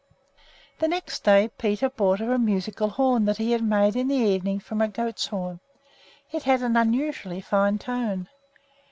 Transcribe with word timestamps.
The 0.79 0.87
next 0.87 1.23
day 1.23 1.51
Peter 1.59 1.87
brought 1.87 2.21
her 2.21 2.33
a 2.33 2.39
musical 2.39 2.89
horn 2.89 3.25
that 3.25 3.37
he 3.37 3.51
had 3.51 3.63
made 3.63 3.95
in 3.95 4.07
the 4.07 4.15
evenings 4.15 4.63
from 4.63 4.81
a 4.81 4.87
goat's 4.87 5.27
horn. 5.27 5.59
It 6.31 6.41
had 6.41 6.63
an 6.63 6.75
unusually 6.75 7.39
fine 7.39 7.77
tone. 7.77 8.27